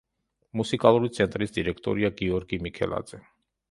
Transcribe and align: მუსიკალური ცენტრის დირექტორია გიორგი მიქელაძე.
მუსიკალური 0.61 1.11
ცენტრის 1.19 1.55
დირექტორია 1.59 2.13
გიორგი 2.23 2.63
მიქელაძე. 2.67 3.27